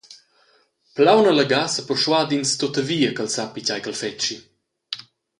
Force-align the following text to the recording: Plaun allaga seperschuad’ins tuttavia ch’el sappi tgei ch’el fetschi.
Plaun 0.95 1.25
allaga 1.31 1.59
seperschuad’ins 1.75 2.51
tuttavia 2.59 3.09
ch’el 3.13 3.29
sappi 3.35 3.61
tgei 3.63 3.81
ch’el 3.83 3.99
fetschi. 4.01 4.35